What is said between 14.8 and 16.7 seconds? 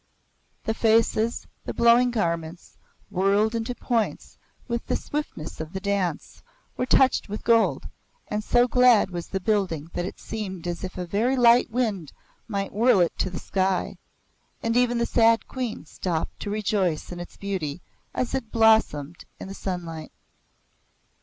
the sad Queen stopped to